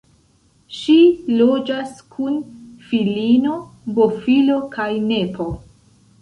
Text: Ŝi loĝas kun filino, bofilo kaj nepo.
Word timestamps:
Ŝi 0.77 0.93
loĝas 1.41 1.91
kun 2.15 2.39
filino, 2.87 3.53
bofilo 3.99 4.57
kaj 4.79 4.89
nepo. 5.13 5.49